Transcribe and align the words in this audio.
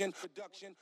production. 0.00 0.74